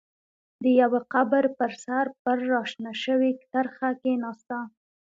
د 0.63 0.65
يوه 0.81 1.01
قبر 1.13 1.43
پر 1.57 1.71
سر 1.83 2.05
پر 2.23 2.37
را 2.51 2.61
شنه 2.71 2.93
شوې 3.03 3.31
ترخه 3.53 3.89
کېناسته. 4.01 4.57